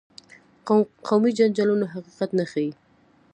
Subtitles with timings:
[1.07, 2.71] قومي جنجالونه حقیقت نه ښيي.